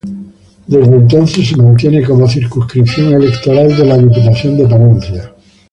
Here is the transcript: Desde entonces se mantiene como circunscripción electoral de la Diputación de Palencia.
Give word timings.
Desde 0.65 0.95
entonces 0.95 1.47
se 1.47 1.55
mantiene 1.57 2.01
como 2.01 2.27
circunscripción 2.27 3.13
electoral 3.13 3.67
de 3.77 3.85
la 3.85 3.99
Diputación 3.99 4.57
de 4.57 4.65
Palencia. 4.67 5.31